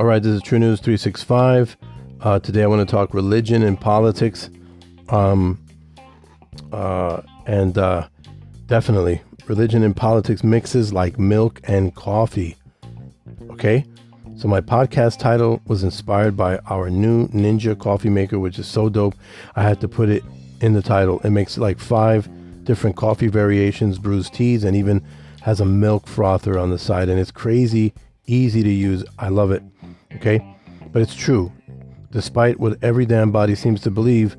All 0.00 0.06
right, 0.06 0.20
this 0.20 0.34
is 0.34 0.42
True 0.42 0.58
News 0.58 0.80
365. 0.80 1.76
Uh, 2.20 2.40
today 2.40 2.64
I 2.64 2.66
want 2.66 2.80
to 2.80 2.90
talk 2.90 3.14
religion 3.14 3.62
and 3.62 3.80
politics. 3.80 4.50
Um, 5.10 5.64
uh, 6.72 7.22
and 7.46 7.78
uh, 7.78 8.08
definitely, 8.66 9.22
religion 9.46 9.84
and 9.84 9.94
politics 9.94 10.42
mixes 10.42 10.92
like 10.92 11.16
milk 11.16 11.60
and 11.62 11.94
coffee. 11.94 12.56
Okay? 13.50 13.84
So, 14.36 14.48
my 14.48 14.60
podcast 14.60 15.20
title 15.20 15.62
was 15.66 15.84
inspired 15.84 16.36
by 16.36 16.58
our 16.66 16.90
new 16.90 17.28
Ninja 17.28 17.78
coffee 17.78 18.10
maker, 18.10 18.40
which 18.40 18.58
is 18.58 18.66
so 18.66 18.88
dope. 18.88 19.14
I 19.54 19.62
had 19.62 19.80
to 19.80 19.86
put 19.86 20.08
it 20.08 20.24
in 20.60 20.72
the 20.72 20.82
title. 20.82 21.20
It 21.20 21.30
makes 21.30 21.56
like 21.56 21.78
five 21.78 22.28
different 22.68 22.94
coffee 22.94 23.28
variations, 23.28 23.98
brews 23.98 24.28
teas, 24.30 24.62
and 24.62 24.76
even 24.76 25.02
has 25.40 25.58
a 25.58 25.64
milk 25.64 26.06
frother 26.06 26.58
on 26.58 26.70
the 26.70 26.78
side. 26.78 27.08
And 27.08 27.18
it's 27.18 27.30
crazy 27.30 27.94
easy 28.28 28.62
to 28.62 28.70
use. 28.70 29.04
I 29.18 29.30
love 29.30 29.50
it. 29.50 29.62
Okay? 30.16 30.38
But 30.92 31.02
it's 31.02 31.14
true. 31.14 31.50
Despite 32.12 32.60
what 32.60 32.78
every 32.82 33.06
damn 33.06 33.32
body 33.32 33.54
seems 33.54 33.80
to 33.82 33.90
believe, 33.90 34.36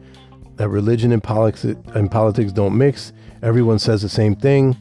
that 0.55 0.69
religion 0.69 1.11
and 1.11 1.23
and 1.95 2.11
politics 2.11 2.51
don't 2.51 2.77
mix, 2.77 3.13
everyone 3.41 3.79
says 3.79 4.01
the 4.01 4.09
same 4.09 4.35
thing. 4.35 4.77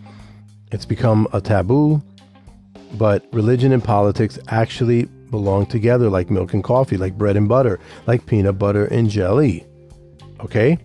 It's 0.70 0.84
become 0.84 1.26
a 1.32 1.40
taboo. 1.40 2.02
But 2.94 3.26
religion 3.32 3.72
and 3.72 3.82
politics 3.82 4.38
actually 4.48 5.04
belong 5.30 5.66
together 5.66 6.08
like 6.08 6.30
milk 6.30 6.52
and 6.52 6.64
coffee, 6.64 6.96
like 6.96 7.16
bread 7.16 7.36
and 7.36 7.48
butter, 7.48 7.80
like 8.06 8.26
peanut 8.26 8.58
butter 8.58 8.86
and 8.86 9.08
jelly. 9.08 9.66
Okay? 10.40 10.78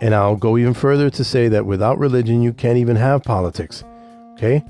And 0.00 0.14
I'll 0.14 0.36
go 0.36 0.58
even 0.58 0.74
further 0.74 1.10
to 1.10 1.24
say 1.24 1.48
that 1.48 1.66
without 1.66 1.98
religion, 1.98 2.42
you 2.42 2.52
can't 2.52 2.78
even 2.78 2.96
have 2.96 3.22
politics. 3.22 3.82
Okay? 4.34 4.64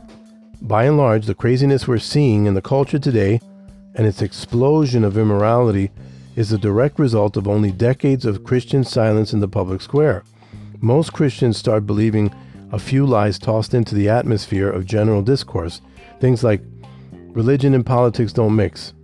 By 0.63 0.85
and 0.85 0.97
large, 0.97 1.27
the 1.27 1.35
craziness 1.35 1.89
we're 1.89 1.99
seeing 1.99 2.47
in 2.47 2.55
the 2.55 2.63
culture 2.63 2.99
today 2.99 3.41
and 3.95 4.07
its 4.07 4.23
explosion 4.23 5.05
of 5.05 5.19
immorality 5.19 5.91
is 6.37 6.51
the 6.51 6.59
direct 6.59 6.99
result 6.99 7.37
of 7.37 7.49
only 7.49 7.73
decades 7.73 8.25
of 8.25 8.45
Christian 8.45 8.85
silence 8.85 9.33
in 9.33 9.41
the 9.41 9.49
public 9.49 9.81
square. 9.81 10.23
Most 10.81 11.13
Christians 11.13 11.57
start 11.57 11.87
believing 11.87 12.33
a 12.73 12.79
few 12.79 13.07
lies 13.07 13.39
tossed 13.39 13.75
into 13.75 13.95
the 13.95 14.09
atmosphere 14.09 14.69
of 14.69 14.87
general 14.87 15.23
discourse 15.23 15.81
Things 16.21 16.43
like 16.43 16.63
religion 17.13 17.75
and 17.75 17.85
politics 17.85 18.33
don't 18.33 18.57
mix. 18.57 18.95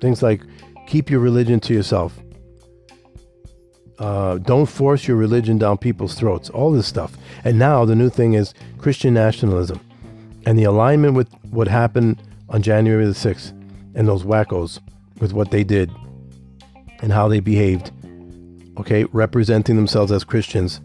Things 0.00 0.22
like 0.22 0.42
keep 0.86 1.10
your 1.10 1.20
religion 1.20 1.60
to 1.60 1.74
yourself. 1.74 2.18
Uh, 4.00 4.38
don't 4.38 4.66
force 4.66 5.06
your 5.06 5.18
religion 5.18 5.58
down 5.58 5.76
people's 5.76 6.14
throats. 6.14 6.48
All 6.48 6.72
this 6.72 6.86
stuff. 6.86 7.16
And 7.44 7.58
now 7.58 7.84
the 7.84 7.94
new 7.94 8.08
thing 8.08 8.32
is 8.32 8.54
Christian 8.78 9.12
nationalism 9.12 9.78
and 10.46 10.58
the 10.58 10.64
alignment 10.64 11.14
with 11.14 11.28
what 11.50 11.68
happened 11.68 12.22
on 12.48 12.62
January 12.62 13.04
the 13.04 13.12
6th 13.12 13.50
and 13.94 14.08
those 14.08 14.24
wackos 14.24 14.80
with 15.20 15.34
what 15.34 15.50
they 15.50 15.62
did 15.62 15.90
and 17.02 17.12
how 17.12 17.28
they 17.28 17.40
behaved. 17.40 17.92
Okay, 18.78 19.04
representing 19.12 19.76
themselves 19.76 20.10
as 20.10 20.24
Christians. 20.24 20.80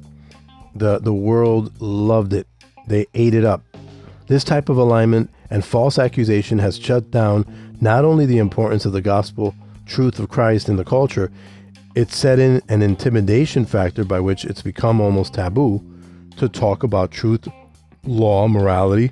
The 0.76 1.00
the 1.00 1.14
world 1.14 1.80
loved 1.82 2.34
it. 2.34 2.48
They 2.88 3.06
ate 3.14 3.34
it 3.34 3.46
up. 3.46 3.64
This 4.28 4.44
type 4.44 4.68
of 4.68 4.78
alignment 4.78 5.30
and 5.50 5.64
false 5.64 5.98
accusation 5.98 6.60
has 6.60 6.78
shut 6.78 7.12
down 7.12 7.46
not 7.80 8.04
only 8.04 8.26
the 8.26 8.40
importance 8.40 8.84
of 8.84 8.92
the 8.92 9.02
gospel 9.02 9.56
truth 9.86 10.20
of 10.20 10.28
Christ 10.28 10.68
in 10.68 10.76
the 10.76 10.84
culture, 10.84 11.32
it's 11.96 12.18
set 12.18 12.40
in 12.40 12.62
an 12.68 12.82
intimidation 12.82 13.66
factor 13.66 14.04
by 14.04 14.20
which 14.20 14.44
it's 14.44 14.62
become 14.62 15.00
almost 15.00 15.34
taboo 15.34 15.82
to 16.38 16.50
talk 16.50 16.84
about 16.84 17.10
truth, 17.10 17.48
law, 18.04 18.48
morality, 18.48 19.12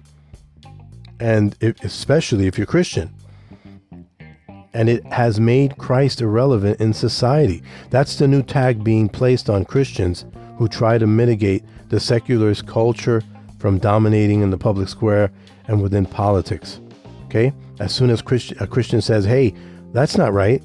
and 1.20 1.56
if, 1.62 1.82
especially 1.84 2.46
if 2.46 2.58
you're 2.58 2.68
Christian. 2.68 3.14
And 4.74 4.90
it 4.90 5.06
has 5.06 5.40
made 5.40 5.78
Christ 5.78 6.20
irrelevant 6.20 6.82
in 6.82 6.94
society. 6.94 7.64
That's 7.90 8.18
the 8.18 8.28
new 8.28 8.44
tag 8.44 8.84
being 8.84 9.08
placed 9.08 9.50
on 9.50 9.66
Christians 9.66 10.26
who 10.58 10.68
try 10.68 10.98
to 10.98 11.08
mitigate 11.08 11.64
the 11.90 12.00
secularist 12.00 12.68
culture 12.68 13.22
from 13.60 13.78
dominating 13.78 14.42
in 14.42 14.50
the 14.50 14.58
public 14.58 14.90
square 14.90 15.32
and 15.68 15.82
within 15.82 16.06
politics. 16.06 16.82
Okay? 17.26 17.54
As 17.80 17.94
soon 17.94 18.10
as 18.10 18.22
Christ- 18.22 18.54
a 18.60 18.68
Christian 18.68 19.00
says, 19.00 19.24
hey, 19.24 19.54
that's 19.94 20.18
not 20.18 20.34
right, 20.34 20.62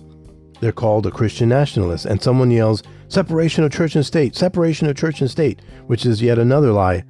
they're 0.61 0.73
called 0.73 1.07
a 1.07 1.11
Christian 1.11 1.49
nationalist. 1.49 2.07
And 2.07 2.23
someone 2.23 2.51
yells, 2.51 2.83
separation 3.09 3.65
of 3.65 3.73
church 3.73 3.95
and 3.95 4.05
state, 4.05 4.37
separation 4.37 4.89
of 4.89 4.97
church 4.97 5.21
and 5.21 5.31
state, 5.31 5.61
which 5.87 6.05
is 6.05 6.23
yet 6.23 6.39
another 6.39 6.73
lie 6.73 7.05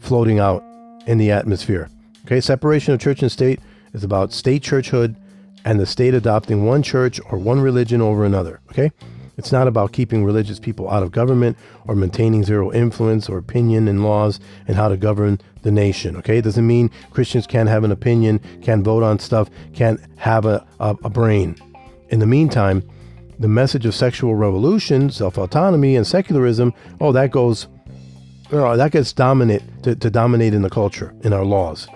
floating 0.00 0.38
out 0.38 0.62
in 1.06 1.18
the 1.18 1.30
atmosphere. 1.30 1.88
Okay? 2.24 2.40
Separation 2.40 2.94
of 2.94 3.00
church 3.00 3.22
and 3.22 3.32
state 3.32 3.60
is 3.92 4.04
about 4.04 4.32
state 4.32 4.62
churchhood 4.62 5.16
and 5.64 5.80
the 5.80 5.86
state 5.86 6.14
adopting 6.14 6.64
one 6.64 6.82
church 6.82 7.20
or 7.30 7.38
one 7.38 7.60
religion 7.60 8.00
over 8.00 8.24
another. 8.24 8.60
Okay? 8.70 8.90
It's 9.36 9.52
not 9.52 9.66
about 9.66 9.92
keeping 9.92 10.24
religious 10.24 10.58
people 10.58 10.88
out 10.88 11.02
of 11.02 11.10
government 11.10 11.56
or 11.86 11.94
maintaining 11.96 12.44
zero 12.44 12.72
influence 12.72 13.28
or 13.28 13.38
opinion 13.38 13.88
in 13.88 14.02
laws 14.02 14.38
and 14.68 14.76
how 14.76 14.88
to 14.88 14.96
govern 14.96 15.40
the 15.62 15.72
nation. 15.72 16.16
Okay, 16.18 16.38
it 16.38 16.42
doesn't 16.42 16.66
mean 16.66 16.90
Christians 17.10 17.46
can't 17.46 17.68
have 17.68 17.84
an 17.84 17.90
opinion, 17.90 18.40
can't 18.62 18.84
vote 18.84 19.02
on 19.02 19.18
stuff, 19.18 19.50
can't 19.72 20.00
have 20.16 20.46
a, 20.46 20.64
a, 20.78 20.96
a 21.04 21.10
brain. 21.10 21.56
In 22.10 22.20
the 22.20 22.26
meantime, 22.26 22.88
the 23.38 23.48
message 23.48 23.86
of 23.86 23.94
sexual 23.94 24.34
revolution, 24.34 25.10
self 25.10 25.38
autonomy, 25.38 25.96
and 25.96 26.06
secularism, 26.06 26.72
oh, 27.00 27.12
that 27.12 27.30
goes, 27.30 27.68
that 28.50 28.92
gets 28.92 29.12
dominant 29.12 29.84
to, 29.84 29.96
to 29.96 30.10
dominate 30.10 30.54
in 30.54 30.62
the 30.62 30.70
culture, 30.70 31.14
in 31.22 31.32
our 31.32 31.44
laws. 31.44 31.88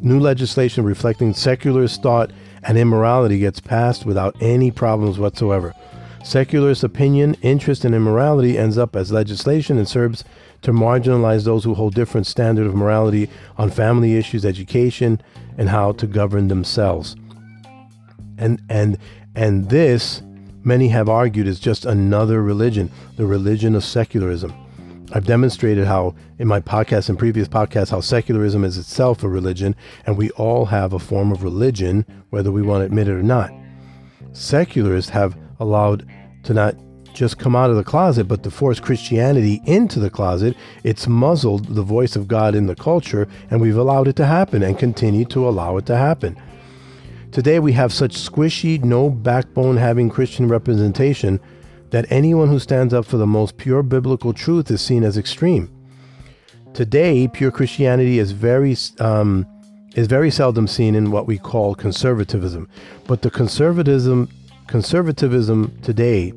New 0.00 0.18
legislation 0.18 0.84
reflecting 0.84 1.32
secularist 1.32 2.02
thought 2.02 2.32
and 2.64 2.78
immorality 2.78 3.38
gets 3.38 3.60
passed 3.60 4.04
without 4.04 4.36
any 4.40 4.70
problems 4.70 5.18
whatsoever. 5.18 5.74
Secularist 6.24 6.84
opinion, 6.84 7.34
interest, 7.42 7.84
and 7.84 7.94
immorality 7.94 8.56
ends 8.56 8.78
up 8.78 8.94
as 8.94 9.10
legislation 9.10 9.76
and 9.76 9.88
serves 9.88 10.24
to 10.62 10.72
marginalize 10.72 11.44
those 11.44 11.64
who 11.64 11.74
hold 11.74 11.94
different 11.94 12.26
standard 12.26 12.66
of 12.66 12.74
morality 12.74 13.28
on 13.58 13.70
family 13.70 14.16
issues, 14.16 14.44
education, 14.44 15.20
and 15.58 15.68
how 15.68 15.92
to 15.92 16.06
govern 16.06 16.48
themselves. 16.48 17.16
And 18.38 18.62
and 18.68 18.98
and 19.34 19.68
this, 19.68 20.22
many 20.64 20.88
have 20.88 21.08
argued, 21.08 21.46
is 21.46 21.60
just 21.60 21.84
another 21.84 22.42
religion, 22.42 22.90
the 23.16 23.26
religion 23.26 23.74
of 23.74 23.84
secularism. 23.84 24.52
I've 25.14 25.26
demonstrated 25.26 25.86
how, 25.86 26.14
in 26.38 26.48
my 26.48 26.60
podcast 26.60 27.08
and 27.10 27.18
previous 27.18 27.46
podcasts, 27.46 27.90
how 27.90 28.00
secularism 28.00 28.64
is 28.64 28.78
itself 28.78 29.22
a 29.22 29.28
religion, 29.28 29.76
and 30.06 30.16
we 30.16 30.30
all 30.30 30.66
have 30.66 30.92
a 30.92 30.98
form 30.98 31.32
of 31.32 31.42
religion, 31.42 32.06
whether 32.30 32.50
we 32.50 32.62
want 32.62 32.80
to 32.80 32.86
admit 32.86 33.08
it 33.08 33.12
or 33.12 33.22
not. 33.22 33.52
Secularists 34.32 35.10
have 35.10 35.36
allowed 35.60 36.08
to 36.44 36.54
not 36.54 36.76
just 37.12 37.38
come 37.38 37.54
out 37.54 37.68
of 37.68 37.76
the 37.76 37.84
closet, 37.84 38.24
but 38.24 38.42
to 38.42 38.50
force 38.50 38.80
Christianity 38.80 39.60
into 39.66 40.00
the 40.00 40.08
closet. 40.08 40.56
It's 40.82 41.06
muzzled 41.06 41.66
the 41.66 41.82
voice 41.82 42.16
of 42.16 42.26
God 42.26 42.54
in 42.54 42.66
the 42.66 42.74
culture, 42.74 43.28
and 43.50 43.60
we've 43.60 43.76
allowed 43.76 44.08
it 44.08 44.16
to 44.16 44.24
happen 44.24 44.62
and 44.62 44.78
continue 44.78 45.26
to 45.26 45.46
allow 45.46 45.76
it 45.76 45.84
to 45.86 45.96
happen. 45.96 46.40
Today, 47.32 47.58
we 47.58 47.72
have 47.72 47.94
such 47.94 48.14
squishy, 48.14 48.84
no 48.84 49.08
backbone 49.08 49.78
having 49.78 50.10
Christian 50.10 50.48
representation 50.48 51.40
that 51.88 52.04
anyone 52.10 52.48
who 52.48 52.58
stands 52.58 52.92
up 52.92 53.06
for 53.06 53.16
the 53.16 53.26
most 53.26 53.56
pure 53.56 53.82
biblical 53.82 54.34
truth 54.34 54.70
is 54.70 54.82
seen 54.82 55.02
as 55.02 55.16
extreme. 55.16 55.70
Today, 56.74 57.26
pure 57.28 57.50
Christianity 57.50 58.18
is 58.18 58.32
very 58.32 58.76
um, 58.98 59.46
is 59.94 60.06
very 60.08 60.30
seldom 60.30 60.66
seen 60.66 60.94
in 60.94 61.10
what 61.10 61.26
we 61.26 61.38
call 61.38 61.74
conservatism, 61.74 62.68
but 63.06 63.22
the 63.22 63.30
conservatism 63.30 64.28
conservatism 64.66 65.74
today, 65.80 66.34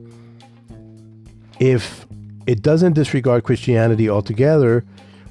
if 1.59 2.07
it 2.47 2.61
doesn't 2.61 2.93
disregard 2.93 3.43
Christianity 3.43 4.09
altogether, 4.09 4.85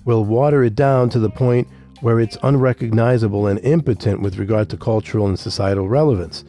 will 0.05 0.27
water 0.27 0.63
it 0.63 0.75
down 0.75 1.09
to 1.09 1.19
the 1.19 1.31
point 1.31 1.67
where 2.05 2.21
it's 2.21 2.37
unrecognizable 2.43 3.47
and 3.47 3.59
impotent 3.61 4.21
with 4.21 4.37
regard 4.37 4.69
to 4.69 4.77
cultural 4.77 5.27
and 5.27 5.39
societal 5.39 5.89
relevance. 5.89 6.45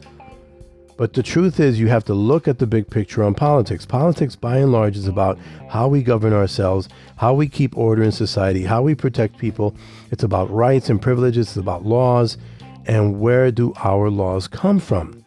But 0.97 1.13
the 1.13 1.23
truth 1.23 1.61
is, 1.61 1.79
you 1.79 1.87
have 1.87 2.03
to 2.05 2.13
look 2.13 2.49
at 2.49 2.59
the 2.59 2.67
big 2.67 2.89
picture 2.89 3.23
on 3.23 3.35
politics. 3.35 3.85
Politics, 3.85 4.35
by 4.35 4.57
and 4.57 4.73
large, 4.73 4.97
is 4.97 5.07
about 5.07 5.39
how 5.69 5.87
we 5.87 6.03
govern 6.03 6.33
ourselves, 6.33 6.89
how 7.15 7.33
we 7.33 7.47
keep 7.47 7.77
order 7.77 8.03
in 8.03 8.11
society, 8.11 8.63
how 8.65 8.81
we 8.81 8.95
protect 8.95 9.37
people. 9.37 9.77
It's 10.11 10.23
about 10.23 10.51
rights 10.51 10.89
and 10.89 11.01
privileges, 11.01 11.47
it's 11.47 11.55
about 11.55 11.85
laws, 11.85 12.37
and 12.85 13.21
where 13.21 13.49
do 13.49 13.71
our 13.77 14.09
laws 14.09 14.49
come 14.49 14.77
from? 14.77 15.23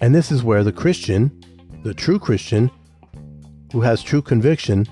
And 0.00 0.12
this 0.12 0.32
is 0.32 0.42
where 0.42 0.64
the 0.64 0.72
Christian, 0.72 1.30
the 1.84 1.94
true 1.94 2.18
Christian, 2.18 2.72
who 3.70 3.82
has 3.82 4.02
true 4.02 4.22
conviction 4.22 4.88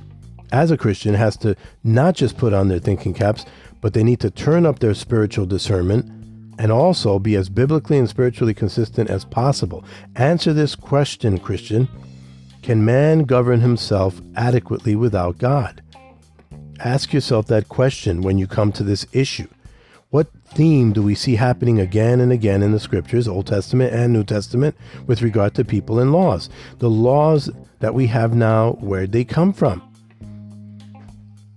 as 0.52 0.70
a 0.70 0.76
Christian, 0.76 1.14
has 1.14 1.36
to 1.38 1.56
not 1.82 2.14
just 2.14 2.36
put 2.38 2.52
on 2.52 2.68
their 2.68 2.78
thinking 2.78 3.12
caps, 3.12 3.44
but 3.84 3.92
they 3.92 4.02
need 4.02 4.18
to 4.18 4.30
turn 4.30 4.64
up 4.64 4.78
their 4.78 4.94
spiritual 4.94 5.44
discernment 5.44 6.10
and 6.58 6.72
also 6.72 7.18
be 7.18 7.36
as 7.36 7.50
biblically 7.50 7.98
and 7.98 8.08
spiritually 8.08 8.54
consistent 8.54 9.10
as 9.10 9.26
possible. 9.26 9.84
Answer 10.16 10.54
this 10.54 10.74
question, 10.74 11.36
Christian 11.36 11.86
Can 12.62 12.82
man 12.82 13.24
govern 13.24 13.60
himself 13.60 14.22
adequately 14.36 14.96
without 14.96 15.36
God? 15.36 15.82
Ask 16.80 17.12
yourself 17.12 17.46
that 17.48 17.68
question 17.68 18.22
when 18.22 18.38
you 18.38 18.46
come 18.46 18.72
to 18.72 18.82
this 18.82 19.04
issue. 19.12 19.48
What 20.08 20.28
theme 20.46 20.94
do 20.94 21.02
we 21.02 21.14
see 21.14 21.36
happening 21.36 21.78
again 21.78 22.20
and 22.20 22.32
again 22.32 22.62
in 22.62 22.72
the 22.72 22.80
scriptures, 22.80 23.28
Old 23.28 23.48
Testament 23.48 23.92
and 23.92 24.14
New 24.14 24.24
Testament, 24.24 24.76
with 25.06 25.20
regard 25.20 25.54
to 25.56 25.62
people 25.62 26.00
and 26.00 26.10
laws? 26.10 26.48
The 26.78 26.88
laws 26.88 27.50
that 27.80 27.92
we 27.92 28.06
have 28.06 28.34
now, 28.34 28.78
where'd 28.80 29.12
they 29.12 29.24
come 29.24 29.52
from? 29.52 29.82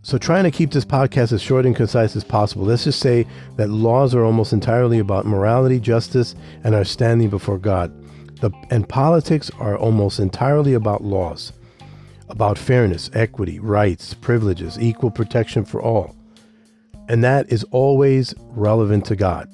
So, 0.07 0.17
trying 0.17 0.45
to 0.45 0.51
keep 0.51 0.71
this 0.71 0.85
podcast 0.85 1.33
as 1.33 1.41
short 1.41 1.65
and 1.65 1.75
concise 1.75 2.15
as 2.15 2.23
possible, 2.23 2.63
let's 2.63 2.85
just 2.85 3.01
say 3.01 3.27
that 3.57 3.69
laws 3.69 4.15
are 4.15 4.23
almost 4.23 4.53
entirely 4.53 4.99
about 4.99 5.25
morality, 5.25 5.81
justice, 5.81 6.33
and 6.63 6.73
our 6.73 6.85
standing 6.85 7.29
before 7.29 7.57
God. 7.57 7.91
The, 8.39 8.49
and 8.69 8.87
politics 8.87 9.51
are 9.59 9.77
almost 9.77 10.19
entirely 10.19 10.75
about 10.75 11.03
laws, 11.03 11.51
about 12.29 12.57
fairness, 12.57 13.11
equity, 13.13 13.59
rights, 13.59 14.13
privileges, 14.13 14.79
equal 14.79 15.11
protection 15.11 15.65
for 15.65 15.81
all. 15.81 16.15
And 17.09 17.21
that 17.25 17.51
is 17.51 17.65
always 17.71 18.33
relevant 18.51 19.05
to 19.07 19.17
God. 19.17 19.49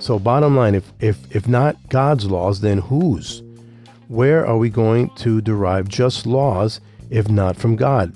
So, 0.00 0.18
bottom 0.18 0.54
line, 0.54 0.74
if, 0.74 0.92
if, 1.00 1.34
if 1.34 1.48
not 1.48 1.78
God's 1.88 2.26
laws, 2.26 2.60
then 2.60 2.76
whose? 2.76 3.42
Where 4.08 4.46
are 4.46 4.58
we 4.58 4.68
going 4.68 5.08
to 5.16 5.40
derive 5.40 5.88
just 5.88 6.26
laws 6.26 6.82
if 7.08 7.30
not 7.30 7.56
from 7.56 7.76
God? 7.76 8.14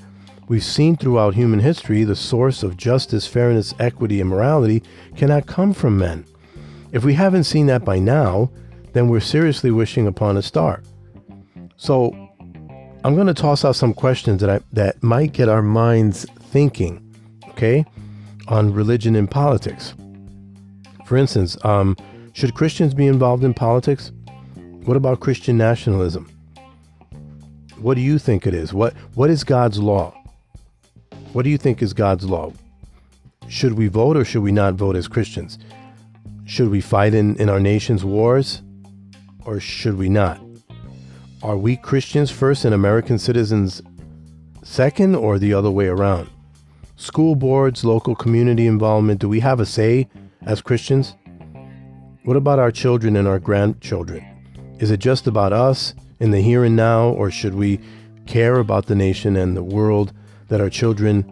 We've 0.51 0.65
seen 0.65 0.97
throughout 0.97 1.37
human 1.37 1.61
history 1.61 2.03
the 2.03 2.17
source 2.17 2.65
of 2.65 2.77
justice, 2.77 3.25
fairness, 3.25 3.73
equity, 3.79 4.21
and 4.21 4.29
morality 4.29 4.83
cannot 5.15 5.47
come 5.47 5.73
from 5.73 5.97
men. 5.97 6.25
If 6.91 7.05
we 7.05 7.15
haven't 7.15 7.45
seen 7.45 7.67
that 7.67 7.85
by 7.85 8.01
now, 8.01 8.51
then 8.93 9.07
we're 9.07 9.21
seriously 9.21 9.71
wishing 9.71 10.09
upon 10.09 10.37
a 10.37 10.43
star. 10.43 10.83
So, 11.77 12.13
I'm 13.05 13.15
going 13.15 13.29
to 13.29 13.33
toss 13.33 13.65
out 13.65 13.77
some 13.77 13.95
questions 13.95 14.41
that 14.41 14.51
I, 14.51 14.61
that 14.73 15.01
might 15.05 15.35
get 15.35 15.49
our 15.49 15.63
minds 15.63 16.27
thinking, 16.51 17.15
okay, 17.51 17.85
on 18.49 18.75
religion 18.75 19.15
and 19.15 19.31
politics. 19.31 19.95
For 21.07 21.17
instance, 21.17 21.65
um, 21.65 21.97
should 22.33 22.55
Christians 22.55 22.93
be 22.93 23.07
involved 23.07 23.45
in 23.45 23.55
politics? 23.55 24.11
What 24.85 24.97
about 24.97 25.21
Christian 25.21 25.57
nationalism? 25.57 26.29
What 27.79 27.95
do 27.95 28.01
you 28.01 28.19
think 28.19 28.49
it 28.49 28.53
is? 28.53 28.75
What 28.75 28.95
what 29.15 29.31
is 29.31 29.45
God's 29.45 29.79
law? 29.79 30.20
What 31.33 31.45
do 31.45 31.51
you 31.51 31.59
think 31.59 31.81
is 31.81 31.93
God's 31.93 32.25
law? 32.25 32.53
Should 33.47 33.75
we 33.75 33.87
vote 33.87 34.17
or 34.17 34.25
should 34.25 34.43
we 34.43 34.51
not 34.51 34.75
vote 34.75 34.97
as 34.97 35.07
Christians? 35.07 35.59
Should 36.45 36.71
we 36.71 36.81
fight 36.81 37.15
in, 37.15 37.37
in 37.37 37.49
our 37.49 37.61
nation's 37.61 38.05
wars 38.05 38.63
or 39.45 39.61
should 39.61 39.97
we 39.97 40.09
not? 40.09 40.41
Are 41.41 41.57
we 41.57 41.77
Christians 41.77 42.33
first 42.33 42.65
and 42.65 42.75
American 42.75 43.17
citizens 43.17 43.81
second 44.65 45.15
or 45.15 45.39
the 45.39 45.55
other 45.55 45.71
way 45.71 45.87
around? 45.87 46.29
School 46.97 47.37
boards, 47.37 47.85
local 47.85 48.17
community 48.17 48.67
involvement, 48.67 49.21
do 49.21 49.29
we 49.29 49.39
have 49.39 49.61
a 49.61 49.67
say 49.67 50.09
as 50.43 50.61
Christians? 50.61 51.15
What 52.25 52.37
about 52.37 52.59
our 52.59 52.73
children 52.73 53.15
and 53.15 53.29
our 53.29 53.39
grandchildren? 53.39 54.27
Is 54.81 54.91
it 54.91 54.99
just 54.99 55.29
about 55.29 55.53
us 55.53 55.95
in 56.19 56.33
the 56.33 56.41
here 56.41 56.65
and 56.65 56.75
now, 56.75 57.09
or 57.11 57.31
should 57.31 57.55
we 57.55 57.79
care 58.27 58.57
about 58.57 58.87
the 58.87 58.97
nation 58.97 59.37
and 59.37 59.57
the 59.57 59.63
world 59.63 60.13
that 60.51 60.61
our 60.61 60.69
children 60.69 61.25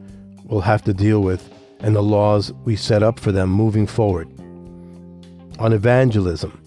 will 0.47 0.63
have 0.63 0.83
to 0.85 0.95
deal 0.95 1.21
with 1.21 1.53
and 1.81 1.95
the 1.95 2.03
laws 2.03 2.53
we 2.65 2.75
set 2.75 3.03
up 3.03 3.21
for 3.21 3.31
them 3.31 3.51
moving 3.51 3.87
forward. 3.87 4.29
On 5.59 5.73
evangelism, 5.73 6.59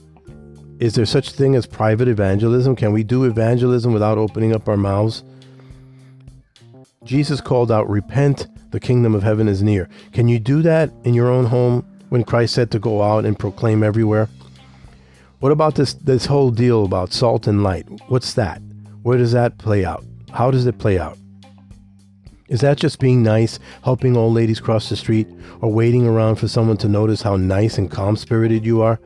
is 0.80 0.95
there 0.95 1.06
such 1.06 1.31
thing 1.31 1.56
as 1.56 1.65
private 1.65 2.07
evangelism? 2.07 2.75
Can 2.75 2.92
we 2.92 3.03
do 3.03 3.25
evangelism 3.25 3.94
without 3.94 4.18
opening 4.18 4.53
up 4.53 4.68
our 4.68 4.77
mouths? 4.77 5.24
Jesus 7.03 7.42
called 7.42 7.71
out, 7.71 7.89
Repent, 7.89 8.48
the 8.71 8.80
kingdom 8.80 9.15
of 9.15 9.24
heaven 9.24 9.47
is 9.47 9.63
near. 9.63 9.89
Can 10.12 10.27
you 10.27 10.39
do 10.39 10.62
that 10.62 10.92
in 11.04 11.13
your 11.13 11.30
own 11.30 11.45
home 11.45 11.86
when 12.09 12.24
Christ 12.24 12.54
said 12.54 12.71
to 12.71 12.80
go 12.80 13.01
out 13.01 13.25
and 13.25 13.38
proclaim 13.38 13.83
everywhere? 13.83 14.30
What 15.39 15.51
about 15.51 15.75
this, 15.75 15.94
this 15.94 16.25
whole 16.25 16.51
deal 16.51 16.86
about 16.86 17.13
salt 17.13 17.47
and 17.47 17.63
light? 17.63 17.88
What's 18.07 18.33
that? 18.33 18.62
Where 19.01 19.18
does 19.18 19.31
that 19.31 19.57
play 19.57 19.83
out? 19.83 20.06
How 20.31 20.51
does 20.51 20.65
it 20.65 20.77
play 20.77 21.00
out? 21.00 21.18
Is 22.51 22.59
that 22.59 22.77
just 22.77 23.00
being 23.00 23.24
nice, 23.24 23.59
helping 23.81 24.18
old 24.18 24.33
ladies 24.33 24.59
cross 24.59 24.89
the 24.89 24.98
street, 24.98 25.25
or 25.62 25.71
waiting 25.71 26.06
around 26.06 26.36
for 26.36 26.50
someone 26.50 26.75
to 26.77 26.89
notice 26.89 27.21
how 27.21 27.38
nice 27.38 27.77
and 27.77 27.89
calm 27.89 28.18
spirited 28.18 28.65
you 28.65 28.81
are? 28.81 29.00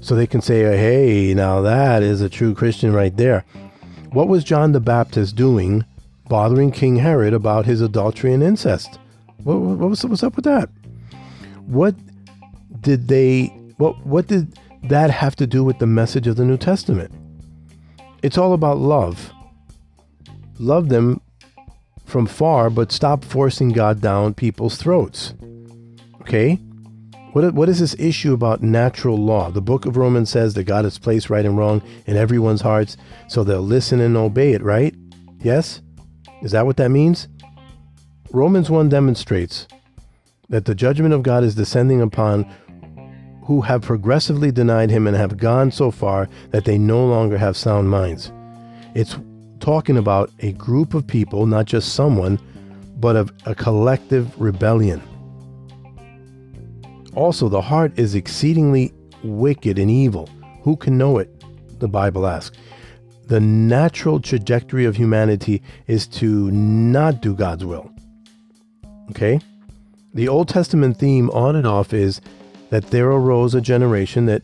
So 0.00 0.14
they 0.14 0.28
can 0.28 0.40
say, 0.40 0.62
hey, 0.62 1.34
now 1.34 1.60
that 1.60 2.04
is 2.04 2.20
a 2.20 2.28
true 2.28 2.54
Christian 2.54 2.92
right 2.92 3.16
there. 3.16 3.44
What 4.12 4.28
was 4.28 4.44
John 4.44 4.70
the 4.70 4.78
Baptist 4.78 5.34
doing 5.34 5.84
bothering 6.28 6.70
King 6.70 6.94
Herod 6.94 7.34
about 7.34 7.66
his 7.66 7.80
adultery 7.80 8.32
and 8.32 8.44
incest? 8.44 9.00
What, 9.42 9.56
what 9.56 9.90
was, 9.90 10.04
what's 10.04 10.22
up 10.22 10.36
with 10.36 10.44
that? 10.44 10.68
What 11.66 11.96
did 12.80 13.08
they, 13.08 13.46
what, 13.78 14.06
what 14.06 14.28
did 14.28 14.56
that 14.84 15.10
have 15.10 15.34
to 15.36 15.48
do 15.48 15.64
with 15.64 15.80
the 15.80 15.86
message 15.86 16.28
of 16.28 16.36
the 16.36 16.44
New 16.44 16.56
Testament? 16.56 17.12
It's 18.22 18.38
all 18.38 18.52
about 18.52 18.78
love. 18.78 19.32
Love 20.60 20.90
them 20.90 21.20
from 22.08 22.26
far, 22.26 22.70
but 22.70 22.90
stop 22.90 23.24
forcing 23.24 23.68
God 23.68 24.00
down 24.00 24.34
people's 24.34 24.76
throats. 24.76 25.34
Okay? 26.22 26.54
What, 27.32 27.52
what 27.52 27.68
is 27.68 27.80
this 27.80 27.94
issue 27.98 28.32
about 28.32 28.62
natural 28.62 29.16
law? 29.16 29.50
The 29.50 29.60
book 29.60 29.84
of 29.84 29.96
Romans 29.96 30.30
says 30.30 30.54
that 30.54 30.64
God 30.64 30.84
has 30.84 30.98
placed 30.98 31.28
right 31.28 31.44
and 31.44 31.58
wrong 31.58 31.82
in 32.06 32.16
everyone's 32.16 32.62
hearts, 32.62 32.96
so 33.28 33.44
they'll 33.44 33.60
listen 33.60 34.00
and 34.00 34.16
obey 34.16 34.52
it, 34.52 34.62
right? 34.62 34.94
Yes? 35.40 35.82
Is 36.42 36.52
that 36.52 36.64
what 36.64 36.78
that 36.78 36.90
means? 36.90 37.28
Romans 38.32 38.70
1 38.70 38.88
demonstrates 38.88 39.68
that 40.48 40.64
the 40.64 40.74
judgment 40.74 41.12
of 41.12 41.22
God 41.22 41.44
is 41.44 41.54
descending 41.54 42.00
upon 42.00 42.50
who 43.44 43.62
have 43.62 43.82
progressively 43.82 44.50
denied 44.50 44.90
him 44.90 45.06
and 45.06 45.16
have 45.16 45.36
gone 45.36 45.70
so 45.70 45.90
far 45.90 46.28
that 46.50 46.64
they 46.64 46.78
no 46.78 47.06
longer 47.06 47.38
have 47.38 47.56
sound 47.56 47.90
minds. 47.90 48.32
It's 48.94 49.18
talking 49.60 49.96
about 49.96 50.30
a 50.40 50.52
group 50.52 50.94
of 50.94 51.06
people, 51.06 51.46
not 51.46 51.66
just 51.66 51.94
someone, 51.94 52.38
but 52.98 53.16
of 53.16 53.32
a 53.46 53.54
collective 53.54 54.40
rebellion. 54.40 55.02
Also, 57.14 57.48
the 57.48 57.60
heart 57.60 57.98
is 57.98 58.14
exceedingly 58.14 58.92
wicked 59.22 59.78
and 59.78 59.90
evil. 59.90 60.28
Who 60.62 60.76
can 60.76 60.98
know 60.98 61.18
it? 61.18 61.30
The 61.80 61.88
Bible 61.88 62.26
asks. 62.26 62.56
The 63.26 63.40
natural 63.40 64.20
trajectory 64.20 64.84
of 64.84 64.96
humanity 64.96 65.62
is 65.86 66.06
to 66.08 66.50
not 66.50 67.20
do 67.20 67.34
God's 67.34 67.64
will. 67.64 67.90
Okay? 69.10 69.40
The 70.14 70.28
Old 70.28 70.48
Testament 70.48 70.98
theme 70.98 71.30
on 71.30 71.56
and 71.56 71.66
off 71.66 71.92
is 71.92 72.20
that 72.70 72.90
there 72.90 73.10
arose 73.10 73.54
a 73.54 73.60
generation 73.60 74.26
that 74.26 74.42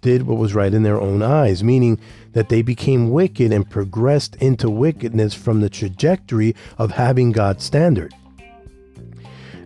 did 0.00 0.26
what 0.26 0.38
was 0.38 0.54
right 0.54 0.72
in 0.72 0.82
their 0.82 1.00
own 1.00 1.22
eyes, 1.22 1.64
meaning 1.64 1.98
that 2.36 2.50
they 2.50 2.60
became 2.60 3.10
wicked 3.10 3.50
and 3.50 3.70
progressed 3.70 4.36
into 4.42 4.68
wickedness 4.68 5.32
from 5.32 5.62
the 5.62 5.70
trajectory 5.70 6.54
of 6.76 6.90
having 6.90 7.32
God's 7.32 7.64
standard. 7.64 8.12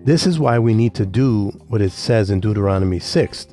This 0.05 0.25
is 0.25 0.39
why 0.39 0.61
we 0.61 0.73
need 0.73 0.95
to 0.95 1.05
do 1.05 1.49
what 1.67 1.83
it 1.83 1.91
says 1.91 2.31
in 2.31 2.39
Deuteronomy 2.39 3.01
6 3.01 3.49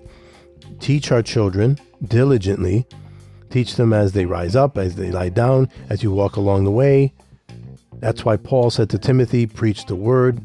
teach 0.80 1.12
our 1.12 1.24
children 1.24 1.80
diligently, 2.04 2.86
teach 3.50 3.76
them 3.76 3.92
as 3.92 4.12
they 4.12 4.28
rise 4.28 4.56
up, 4.56 4.78
as 4.78 4.96
they 4.96 5.10
lie 5.10 5.30
down, 5.30 5.68
as 5.90 6.04
you 6.04 6.12
walk 6.12 6.36
along 6.36 6.64
the 6.64 6.70
way. 6.70 7.12
That's 7.94 8.24
why 8.24 8.38
Paul 8.38 8.70
said 8.70 8.88
to 8.92 9.00
Timothy, 9.00 9.48
preach 9.48 9.88
the 9.88 9.96
word 9.96 10.40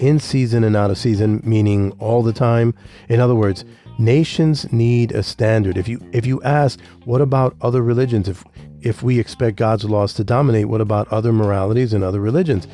in 0.00 0.18
season 0.18 0.64
and 0.64 0.74
out 0.74 0.90
of 0.90 0.98
season, 0.98 1.40
meaning 1.44 1.92
all 2.00 2.24
the 2.24 2.32
time. 2.32 2.74
In 3.08 3.20
other 3.20 3.36
words, 3.36 3.64
Nations 3.98 4.70
need 4.72 5.12
a 5.12 5.22
standard. 5.22 5.78
If 5.78 5.88
you 5.88 6.00
if 6.12 6.26
you 6.26 6.42
ask, 6.42 6.80
what 7.04 7.20
about 7.20 7.56
other 7.62 7.82
religions? 7.82 8.28
If 8.28 8.44
if 8.82 9.02
we 9.02 9.18
expect 9.18 9.56
God's 9.56 9.84
laws 9.84 10.12
to 10.14 10.24
dominate, 10.24 10.68
what 10.68 10.80
about 10.80 11.08
other 11.08 11.32
moralities 11.32 11.92
and 11.92 12.04
other 12.04 12.20
religions? 12.20 12.68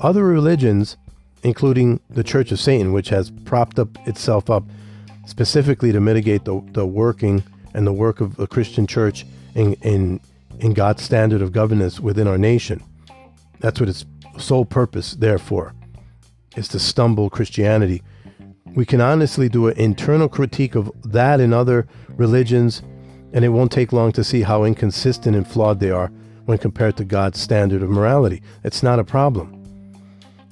Other 0.00 0.24
religions, 0.24 0.96
including 1.42 2.00
the 2.10 2.22
Church 2.22 2.52
of 2.52 2.60
Satan, 2.60 2.92
which 2.92 3.08
has 3.08 3.30
propped 3.30 3.78
up 3.78 3.88
itself 4.06 4.50
up 4.50 4.64
specifically 5.26 5.92
to 5.92 6.00
mitigate 6.00 6.44
the, 6.44 6.62
the 6.72 6.86
working 6.86 7.42
and 7.74 7.86
the 7.86 7.92
work 7.92 8.20
of 8.20 8.36
the 8.36 8.46
Christian 8.46 8.86
church 8.86 9.26
in, 9.54 9.72
in 9.82 10.20
in 10.60 10.72
God's 10.74 11.02
standard 11.02 11.42
of 11.42 11.52
governance 11.52 12.00
within 12.00 12.26
our 12.26 12.38
nation. 12.38 12.82
That's 13.60 13.80
what 13.80 13.88
its 13.88 14.04
sole 14.38 14.64
purpose, 14.64 15.12
therefore, 15.12 15.74
is 16.56 16.68
to 16.68 16.78
stumble 16.78 17.30
Christianity 17.30 18.02
we 18.74 18.84
can 18.84 19.00
honestly 19.00 19.48
do 19.48 19.68
an 19.68 19.76
internal 19.78 20.28
critique 20.28 20.74
of 20.74 20.90
that 21.04 21.40
and 21.40 21.54
other 21.54 21.86
religions, 22.10 22.82
and 23.32 23.44
it 23.44 23.48
won't 23.48 23.72
take 23.72 23.92
long 23.92 24.12
to 24.12 24.24
see 24.24 24.42
how 24.42 24.64
inconsistent 24.64 25.36
and 25.36 25.46
flawed 25.46 25.80
they 25.80 25.90
are 25.90 26.10
when 26.44 26.58
compared 26.58 26.96
to 26.96 27.04
God's 27.04 27.40
standard 27.40 27.82
of 27.82 27.90
morality. 27.90 28.42
It's 28.64 28.82
not 28.82 28.98
a 28.98 29.04
problem. 29.04 29.62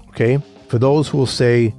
Okay? 0.08 0.38
For 0.68 0.78
those 0.78 1.08
who 1.08 1.18
will 1.18 1.26
say, 1.26 1.74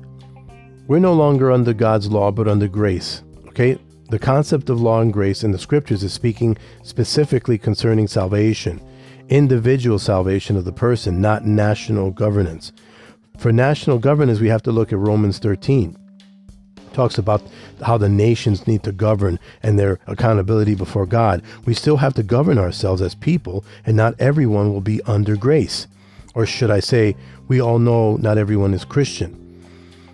we're 0.88 1.00
no 1.00 1.14
longer 1.14 1.52
under 1.52 1.74
God's 1.74 2.10
law, 2.10 2.32
but 2.32 2.48
under 2.48 2.68
grace. 2.68 3.24
Okay? 3.48 3.78
The 4.10 4.20
concept 4.20 4.70
of 4.70 4.80
law 4.80 5.02
and 5.02 5.12
grace 5.12 5.44
in 5.44 5.52
the 5.52 5.58
scriptures 5.58 6.04
is 6.04 6.14
speaking 6.14 6.58
specifically 6.84 7.58
concerning 7.58 8.08
salvation, 8.08 8.80
individual 9.30 9.98
salvation 9.98 10.56
of 10.56 10.66
the 10.66 10.72
person, 10.72 11.20
not 11.20 11.46
national 11.46 12.12
governance. 12.12 12.72
For 13.40 13.52
national 13.52 13.98
governance, 13.98 14.40
we 14.40 14.50
have 14.50 14.62
to 14.64 14.72
look 14.72 14.94
at 14.94 15.00
Romans 15.00 15.40
13. 15.40 15.98
Talks 16.96 17.18
about 17.18 17.44
how 17.82 17.98
the 17.98 18.08
nations 18.08 18.68
need 18.68 18.84
to 18.84 18.94
govern 18.94 19.38
and 19.62 19.78
their 19.78 20.00
accountability 20.08 20.76
before 20.76 21.06
God. 21.06 21.42
We 21.66 21.74
still 21.74 21.98
have 21.98 22.14
to 22.14 22.24
govern 22.24 22.58
ourselves 22.58 23.02
as 23.02 23.16
people, 23.16 23.66
and 23.86 23.98
not 23.98 24.16
everyone 24.18 24.72
will 24.72 24.80
be 24.80 25.02
under 25.04 25.36
grace. 25.36 25.88
Or 26.36 26.46
should 26.46 26.72
I 26.72 26.80
say, 26.80 27.18
we 27.50 27.60
all 27.60 27.80
know 27.80 28.16
not 28.16 28.38
everyone 28.38 28.74
is 28.74 28.86
Christian. 28.86 29.62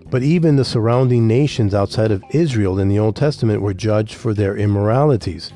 But 0.10 0.24
even 0.24 0.56
the 0.56 0.66
surrounding 0.66 1.28
nations 1.28 1.76
outside 1.76 2.10
of 2.10 2.24
Israel 2.32 2.80
in 2.80 2.90
the 2.90 2.98
Old 2.98 3.16
Testament 3.16 3.62
were 3.62 3.76
judged 3.76 4.16
for 4.16 4.34
their 4.34 4.58
immoralities. 4.58 5.54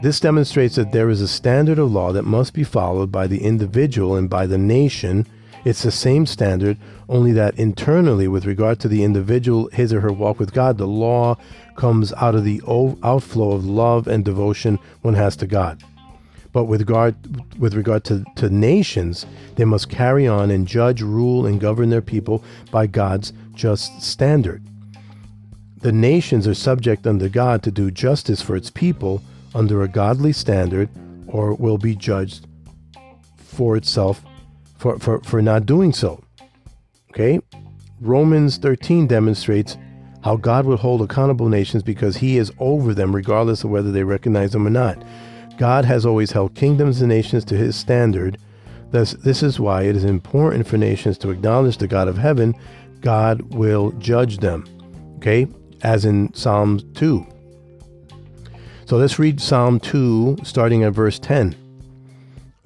This 0.00 0.20
demonstrates 0.20 0.76
that 0.76 0.92
there 0.92 1.10
is 1.10 1.20
a 1.20 1.26
standard 1.26 1.80
of 1.80 1.90
law 1.90 2.12
that 2.12 2.22
must 2.22 2.54
be 2.54 2.62
followed 2.62 3.10
by 3.10 3.26
the 3.26 3.42
individual 3.42 4.14
and 4.14 4.30
by 4.30 4.46
the 4.46 4.58
nation. 4.58 5.26
It's 5.64 5.82
the 5.82 5.90
same 5.90 6.24
standard, 6.24 6.78
only 7.08 7.32
that 7.32 7.58
internally, 7.58 8.28
with 8.28 8.44
regard 8.44 8.78
to 8.80 8.88
the 8.88 9.02
individual, 9.02 9.68
his 9.72 9.92
or 9.92 10.00
her 10.00 10.12
walk 10.12 10.38
with 10.38 10.52
God, 10.52 10.76
the 10.76 10.86
law 10.86 11.36
comes 11.76 12.12
out 12.14 12.34
of 12.34 12.44
the 12.44 12.60
outflow 13.02 13.52
of 13.52 13.64
love 13.64 14.06
and 14.06 14.24
devotion 14.24 14.78
one 15.00 15.14
has 15.14 15.36
to 15.36 15.46
God. 15.46 15.82
But 16.52 16.64
with 16.64 16.80
regard, 16.80 17.14
with 17.58 17.74
regard 17.74 18.04
to, 18.04 18.24
to 18.36 18.50
nations, 18.50 19.26
they 19.56 19.64
must 19.64 19.88
carry 19.88 20.26
on 20.26 20.50
and 20.50 20.66
judge, 20.66 21.02
rule, 21.02 21.46
and 21.46 21.60
govern 21.60 21.90
their 21.90 22.02
people 22.02 22.42
by 22.70 22.86
God's 22.86 23.32
just 23.54 24.02
standard. 24.02 24.62
The 25.80 25.92
nations 25.92 26.46
are 26.46 26.54
subject 26.54 27.06
under 27.06 27.28
God 27.28 27.62
to 27.62 27.70
do 27.70 27.90
justice 27.90 28.42
for 28.42 28.56
its 28.56 28.70
people 28.70 29.22
under 29.54 29.82
a 29.82 29.88
godly 29.88 30.32
standard 30.32 30.88
or 31.26 31.54
will 31.54 31.78
be 31.78 31.94
judged 31.94 32.46
for 33.36 33.76
itself 33.76 34.22
for, 34.76 34.98
for, 34.98 35.20
for 35.20 35.40
not 35.42 35.66
doing 35.66 35.92
so. 35.92 36.22
Okay? 37.10 37.40
Romans 38.00 38.58
13 38.58 39.06
demonstrates 39.06 39.76
how 40.22 40.36
God 40.36 40.66
will 40.66 40.76
hold 40.76 41.02
accountable 41.02 41.48
nations 41.48 41.82
because 41.82 42.16
he 42.16 42.38
is 42.38 42.52
over 42.58 42.94
them 42.94 43.14
regardless 43.14 43.64
of 43.64 43.70
whether 43.70 43.90
they 43.90 44.02
recognize 44.02 44.54
him 44.54 44.66
or 44.66 44.70
not. 44.70 45.02
God 45.58 45.84
has 45.84 46.06
always 46.06 46.32
held 46.32 46.54
kingdoms 46.54 47.00
and 47.00 47.08
nations 47.08 47.44
to 47.46 47.56
his 47.56 47.76
standard. 47.76 48.38
Thus, 48.90 49.12
this 49.12 49.42
is 49.42 49.60
why 49.60 49.82
it 49.82 49.96
is 49.96 50.04
important 50.04 50.66
for 50.66 50.76
nations 50.76 51.18
to 51.18 51.30
acknowledge 51.30 51.78
the 51.78 51.88
God 51.88 52.08
of 52.08 52.16
heaven. 52.16 52.54
God 53.00 53.42
will 53.54 53.90
judge 53.92 54.38
them. 54.38 54.64
Okay? 55.16 55.46
As 55.82 56.04
in 56.04 56.32
Psalm 56.34 56.80
2. 56.94 57.26
So 58.86 58.96
let's 58.96 59.18
read 59.18 59.40
Psalm 59.40 59.80
2, 59.80 60.38
starting 60.44 60.84
at 60.84 60.94
verse 60.94 61.18
10. 61.18 61.67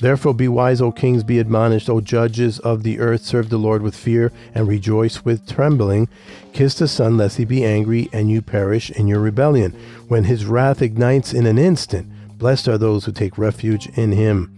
Therefore 0.03 0.35
be 0.35 0.49
wise, 0.49 0.81
O 0.81 0.91
kings, 0.91 1.23
be 1.23 1.39
admonished, 1.39 1.89
O 1.89 2.01
judges 2.01 2.59
of 2.59 2.83
the 2.83 2.99
earth, 2.99 3.23
serve 3.23 3.51
the 3.51 3.57
Lord 3.57 3.83
with 3.83 3.95
fear 3.95 4.33
and 4.53 4.67
rejoice 4.67 5.25
with 5.25 5.49
trembling. 5.49 6.09
Kiss 6.53 6.75
the 6.75 6.89
Son, 6.89 7.17
lest 7.17 7.37
he 7.37 7.45
be 7.45 7.65
angry 7.65 8.09
and 8.13 8.29
you 8.29 8.43
perish 8.43 8.91
in 8.91 9.07
your 9.07 9.21
rebellion. 9.21 9.71
When 10.09 10.25
his 10.25 10.45
wrath 10.45 10.83
ignites 10.83 11.33
in 11.33 11.47
an 11.47 11.57
instant, 11.57 12.09
blessed 12.37 12.67
are 12.67 12.79
those 12.79 13.05
who 13.05 13.13
take 13.13 13.39
refuge 13.39 13.87
in 13.97 14.11
him. 14.11 14.53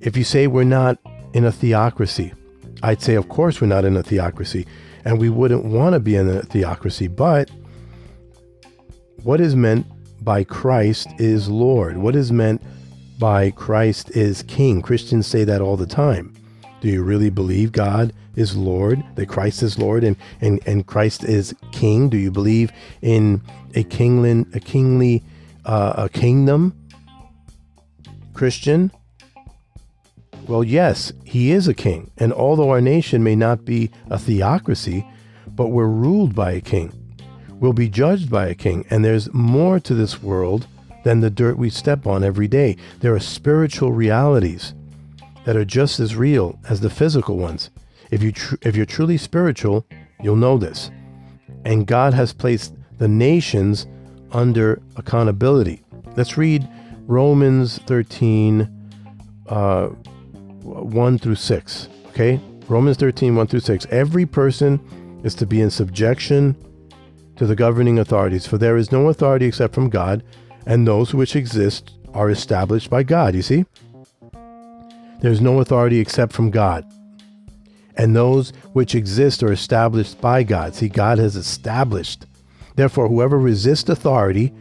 If 0.00 0.16
you 0.16 0.24
say 0.24 0.46
we're 0.46 0.64
not 0.64 0.96
in 1.34 1.44
a 1.44 1.52
theocracy, 1.52 2.32
I'd 2.82 3.02
say, 3.02 3.16
of 3.16 3.28
course, 3.28 3.60
we're 3.60 3.66
not 3.66 3.84
in 3.84 3.98
a 3.98 4.02
theocracy, 4.02 4.66
and 5.04 5.20
we 5.20 5.28
wouldn't 5.28 5.66
want 5.66 5.92
to 5.92 6.00
be 6.00 6.16
in 6.16 6.26
a 6.26 6.40
theocracy, 6.40 7.08
but 7.08 7.50
what 9.24 9.42
is 9.42 9.54
meant 9.54 9.84
by 10.24 10.42
Christ 10.42 11.08
is 11.18 11.50
Lord. 11.50 11.98
What 11.98 12.16
is 12.16 12.32
meant 12.32 12.62
by 13.18 13.50
Christ 13.50 14.10
is 14.10 14.42
King? 14.42 14.82
Christians 14.82 15.26
say 15.26 15.44
that 15.44 15.60
all 15.60 15.76
the 15.76 15.86
time. 15.86 16.34
Do 16.80 16.88
you 16.88 17.02
really 17.02 17.30
believe 17.30 17.72
God 17.72 18.12
is 18.36 18.56
Lord, 18.56 19.02
that 19.14 19.26
Christ 19.26 19.62
is 19.62 19.78
Lord 19.78 20.04
and, 20.04 20.16
and, 20.40 20.60
and 20.66 20.86
Christ 20.86 21.24
is 21.24 21.54
King? 21.72 22.08
Do 22.08 22.16
you 22.16 22.30
believe 22.30 22.72
in 23.00 23.42
a 23.74 23.84
kingly, 23.84 24.44
a 24.52 24.60
kingly 24.60 25.22
uh, 25.64 25.94
a 25.96 26.08
kingdom? 26.08 26.78
Christian? 28.34 28.90
Well, 30.46 30.64
yes, 30.64 31.12
he 31.24 31.52
is 31.52 31.68
a 31.68 31.74
king. 31.74 32.10
And 32.18 32.32
although 32.32 32.70
our 32.70 32.80
nation 32.80 33.22
may 33.22 33.36
not 33.36 33.64
be 33.64 33.90
a 34.10 34.18
theocracy, 34.18 35.06
but 35.46 35.68
we're 35.68 35.86
ruled 35.86 36.34
by 36.34 36.52
a 36.52 36.60
king 36.60 36.92
we'll 37.64 37.72
be 37.72 37.88
judged 37.88 38.30
by 38.30 38.46
a 38.46 38.54
king. 38.54 38.84
And 38.90 39.04
there's 39.04 39.32
more 39.32 39.80
to 39.80 39.94
this 39.94 40.22
world 40.22 40.66
than 41.04 41.20
the 41.20 41.30
dirt 41.30 41.56
we 41.56 41.70
step 41.70 42.06
on 42.06 42.24
every 42.24 42.48
day. 42.48 42.76
There 43.00 43.14
are 43.14 43.20
spiritual 43.20 43.92
realities 43.92 44.74
that 45.44 45.56
are 45.56 45.64
just 45.64 46.00
as 46.00 46.16
real 46.16 46.58
as 46.68 46.80
the 46.80 46.90
physical 46.90 47.36
ones. 47.36 47.70
If 48.10 48.22
you 48.22 48.32
tr- 48.32 48.56
if 48.62 48.74
you're 48.74 48.86
truly 48.86 49.16
spiritual, 49.16 49.86
you'll 50.20 50.36
know 50.36 50.58
this. 50.58 50.90
And 51.64 51.86
God 51.86 52.14
has 52.14 52.32
placed 52.32 52.74
the 52.98 53.08
nations 53.08 53.86
under 54.32 54.82
accountability. 54.96 55.82
Let's 56.16 56.36
read 56.36 56.68
Romans 57.06 57.78
13, 57.86 58.68
uh, 59.48 59.86
1 59.86 61.18
through 61.18 61.34
6. 61.34 61.88
Okay? 62.08 62.40
Romans 62.68 62.96
13, 62.96 63.36
1 63.36 63.46
through 63.46 63.60
6. 63.60 63.86
Every 63.90 64.26
person 64.26 64.80
is 65.22 65.34
to 65.36 65.46
be 65.46 65.60
in 65.60 65.70
subjection 65.70 66.56
to 67.36 67.46
the 67.46 67.56
governing 67.56 67.98
authorities, 67.98 68.46
for 68.46 68.58
there 68.58 68.76
is 68.76 68.92
no 68.92 69.08
authority 69.08 69.46
except 69.46 69.74
from 69.74 69.90
God, 69.90 70.22
and 70.66 70.86
those 70.86 71.14
which 71.14 71.36
exist 71.36 71.92
are 72.12 72.30
established 72.30 72.90
by 72.90 73.02
God. 73.02 73.34
You 73.34 73.42
see? 73.42 73.64
There 75.20 75.32
is 75.32 75.40
no 75.40 75.60
authority 75.60 75.98
except 75.98 76.32
from 76.32 76.50
God. 76.50 76.84
And 77.96 78.14
those 78.14 78.50
which 78.72 78.94
exist 78.94 79.42
are 79.42 79.52
established 79.52 80.20
by 80.20 80.42
God. 80.42 80.74
See, 80.74 80.88
God 80.88 81.18
has 81.18 81.36
established. 81.36 82.26
Therefore, 82.76 83.08
whoever 83.08 83.38
resists 83.38 83.88
authority 83.88 84.52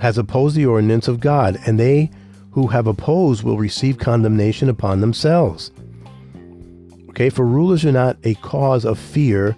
has 0.00 0.18
opposed 0.18 0.56
the 0.56 0.66
ordinance 0.66 1.06
of 1.06 1.20
God, 1.20 1.58
and 1.66 1.78
they 1.78 2.10
who 2.50 2.66
have 2.68 2.86
opposed 2.86 3.44
will 3.44 3.56
receive 3.56 3.98
condemnation 3.98 4.68
upon 4.68 5.00
themselves. 5.00 5.70
Okay, 7.10 7.30
for 7.30 7.46
rulers 7.46 7.84
are 7.84 7.92
not 7.92 8.16
a 8.24 8.34
cause 8.34 8.84
of 8.84 8.98
fear 8.98 9.56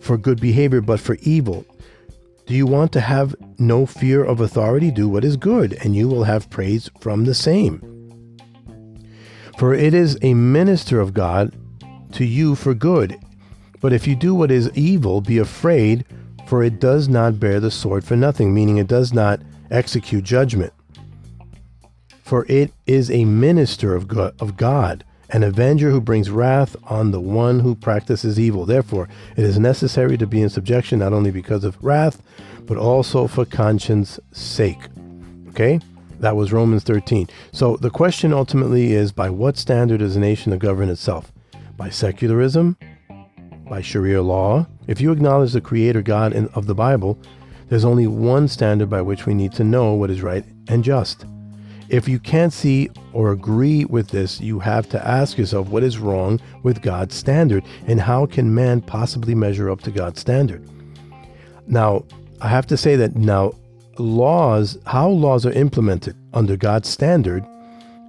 for 0.00 0.16
good 0.16 0.40
behavior, 0.40 0.80
but 0.80 0.98
for 0.98 1.16
evil. 1.22 1.64
Do 2.50 2.56
you 2.56 2.66
want 2.66 2.90
to 2.94 3.00
have 3.00 3.36
no 3.60 3.86
fear 3.86 4.24
of 4.24 4.40
authority? 4.40 4.90
Do 4.90 5.08
what 5.08 5.24
is 5.24 5.36
good, 5.36 5.74
and 5.84 5.94
you 5.94 6.08
will 6.08 6.24
have 6.24 6.50
praise 6.50 6.90
from 6.98 7.24
the 7.24 7.32
same. 7.32 7.80
For 9.56 9.72
it 9.72 9.94
is 9.94 10.18
a 10.20 10.34
minister 10.34 10.98
of 10.98 11.14
God 11.14 11.54
to 12.10 12.24
you 12.24 12.56
for 12.56 12.74
good. 12.74 13.16
But 13.80 13.92
if 13.92 14.08
you 14.08 14.16
do 14.16 14.34
what 14.34 14.50
is 14.50 14.68
evil, 14.76 15.20
be 15.20 15.38
afraid, 15.38 16.04
for 16.48 16.64
it 16.64 16.80
does 16.80 17.08
not 17.08 17.38
bear 17.38 17.60
the 17.60 17.70
sword 17.70 18.04
for 18.04 18.16
nothing, 18.16 18.52
meaning 18.52 18.78
it 18.78 18.88
does 18.88 19.12
not 19.12 19.38
execute 19.70 20.24
judgment. 20.24 20.72
For 22.24 22.46
it 22.48 22.72
is 22.84 23.12
a 23.12 23.26
minister 23.26 23.94
of 23.94 24.08
God, 24.08 25.04
an 25.32 25.42
avenger 25.42 25.90
who 25.90 26.00
brings 26.00 26.30
wrath 26.30 26.76
on 26.84 27.10
the 27.10 27.20
one 27.20 27.60
who 27.60 27.74
practices 27.74 28.38
evil. 28.38 28.66
Therefore, 28.66 29.08
it 29.36 29.44
is 29.44 29.58
necessary 29.58 30.18
to 30.18 30.26
be 30.26 30.42
in 30.42 30.48
subjection 30.48 30.98
not 30.98 31.12
only 31.12 31.30
because 31.30 31.64
of 31.64 31.82
wrath, 31.82 32.22
but 32.62 32.76
also 32.76 33.26
for 33.26 33.44
conscience 33.44 34.18
sake. 34.32 34.88
Okay? 35.48 35.80
That 36.18 36.36
was 36.36 36.52
Romans 36.52 36.84
13. 36.84 37.28
So 37.52 37.76
the 37.76 37.90
question 37.90 38.32
ultimately 38.32 38.92
is 38.92 39.12
by 39.12 39.30
what 39.30 39.56
standard 39.56 40.02
is 40.02 40.16
a 40.16 40.20
nation 40.20 40.52
to 40.52 40.58
govern 40.58 40.90
itself? 40.90 41.32
By 41.76 41.90
secularism? 41.90 42.76
By 43.68 43.80
Sharia 43.80 44.22
law? 44.22 44.66
If 44.86 45.00
you 45.00 45.12
acknowledge 45.12 45.52
the 45.52 45.60
creator 45.60 46.02
God 46.02 46.32
in, 46.32 46.48
of 46.48 46.66
the 46.66 46.74
Bible, 46.74 47.18
there's 47.68 47.84
only 47.84 48.06
one 48.06 48.48
standard 48.48 48.90
by 48.90 49.00
which 49.00 49.26
we 49.26 49.34
need 49.34 49.52
to 49.52 49.64
know 49.64 49.94
what 49.94 50.10
is 50.10 50.22
right 50.22 50.44
and 50.68 50.82
just. 50.82 51.24
If 51.90 52.08
you 52.08 52.20
can't 52.20 52.52
see 52.52 52.88
or 53.12 53.32
agree 53.32 53.84
with 53.84 54.08
this, 54.08 54.40
you 54.40 54.60
have 54.60 54.88
to 54.90 55.06
ask 55.06 55.36
yourself 55.36 55.68
what 55.68 55.82
is 55.82 55.98
wrong 55.98 56.40
with 56.62 56.82
God's 56.82 57.16
standard 57.16 57.64
and 57.88 58.00
how 58.00 58.26
can 58.26 58.54
man 58.54 58.80
possibly 58.80 59.34
measure 59.34 59.68
up 59.68 59.80
to 59.82 59.90
God's 59.90 60.20
standard? 60.20 60.64
Now, 61.66 62.04
I 62.40 62.46
have 62.46 62.68
to 62.68 62.76
say 62.76 62.94
that 62.94 63.16
now 63.16 63.54
laws, 63.98 64.78
how 64.86 65.08
laws 65.08 65.44
are 65.44 65.52
implemented 65.52 66.16
under 66.32 66.56
God's 66.56 66.88
standard 66.88 67.44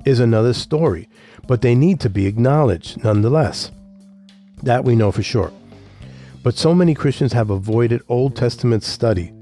is 0.06 0.20
another 0.20 0.54
story, 0.54 1.10
but 1.48 1.64
they 1.64 1.74
need 1.74 2.00
to 2.02 2.10
be 2.10 2.28
acknowledged 2.28 3.04
nonetheless. 3.04 3.72
That 4.62 4.84
we 4.84 4.96
know 4.96 5.12
for 5.12 5.24
sure. 5.24 5.52
But 6.44 6.56
so 6.56 6.76
many 6.76 6.94
Christians 6.94 7.34
have 7.34 7.50
avoided 7.50 8.04
Old 8.08 8.36
Testament 8.36 8.84
study 8.84 9.34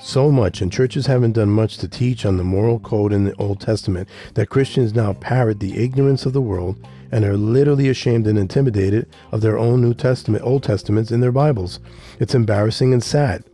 so 0.00 0.30
much, 0.30 0.60
and 0.60 0.72
churches 0.72 1.06
haven't 1.06 1.32
done 1.32 1.50
much 1.50 1.78
to 1.78 1.88
teach 1.88 2.24
on 2.24 2.36
the 2.36 2.44
moral 2.44 2.78
code 2.78 3.12
in 3.12 3.24
the 3.24 3.34
Old 3.36 3.60
Testament, 3.60 4.08
that 4.34 4.48
Christians 4.48 4.94
now 4.94 5.12
parrot 5.12 5.60
the 5.60 5.82
ignorance 5.82 6.26
of 6.26 6.32
the 6.32 6.40
world 6.40 6.76
and 7.10 7.24
are 7.24 7.36
literally 7.36 7.88
ashamed 7.88 8.26
and 8.26 8.38
intimidated 8.38 9.08
of 9.32 9.40
their 9.40 9.58
own 9.58 9.80
New 9.80 9.94
Testament, 9.94 10.44
Old 10.44 10.62
Testaments 10.62 11.10
in 11.10 11.20
their 11.20 11.32
Bibles. 11.32 11.80
It's 12.20 12.34
embarrassing 12.34 12.92
and 12.92 13.02
sad, 13.02 13.44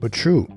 but 0.00 0.12
true. 0.12 0.48